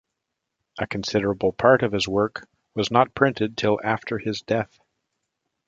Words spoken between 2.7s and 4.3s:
was not printed till after